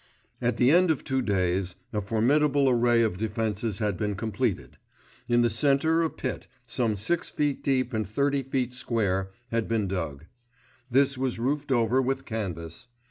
[0.41, 4.79] At the end of two days, a formidable array of defences had been completed.
[5.27, 9.87] In the centre a pit, some six feet deep and thirty feet square, had been
[9.87, 10.25] dug.
[10.89, 12.87] This was roofed over with canvas.